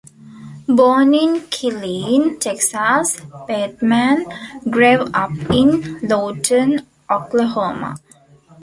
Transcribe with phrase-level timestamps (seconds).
[0.67, 4.25] Born in Killeen, Texas, Bateman
[4.67, 7.97] grew up in Lawton, Oklahoma.